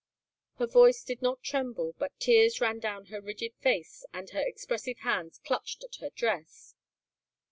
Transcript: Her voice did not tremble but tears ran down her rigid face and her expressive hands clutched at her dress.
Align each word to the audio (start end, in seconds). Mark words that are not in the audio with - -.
Her 0.57 0.65
voice 0.65 1.03
did 1.03 1.21
not 1.21 1.43
tremble 1.43 1.93
but 1.99 2.19
tears 2.19 2.59
ran 2.59 2.79
down 2.79 3.05
her 3.13 3.21
rigid 3.21 3.53
face 3.61 4.03
and 4.11 4.31
her 4.31 4.41
expressive 4.41 4.97
hands 5.01 5.37
clutched 5.43 5.83
at 5.83 5.97
her 5.99 6.09
dress. 6.09 6.73